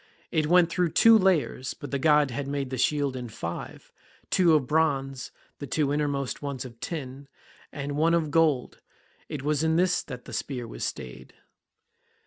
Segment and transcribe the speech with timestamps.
[0.31, 3.91] It went through two layers, but the god had made the shield in five,
[4.31, 7.27] two of bronze, the two innermost ones of tin,
[7.71, 8.79] and one of gold;
[9.29, 11.33] it was in this that the spear was stayed.